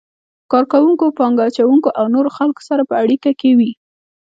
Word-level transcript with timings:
کار 0.51 0.63
کوونکو، 0.71 1.05
پانګه 1.17 1.43
اچونکو 1.47 1.89
او 1.99 2.05
نورو 2.15 2.29
خلکو 2.37 2.61
سره 2.69 2.81
په 2.89 2.93
اړیکه 3.03 3.31
کې 3.39 3.51
وي. 3.57 3.71